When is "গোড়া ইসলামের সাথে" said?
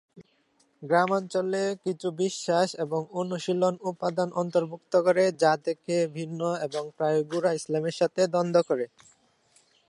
7.31-8.21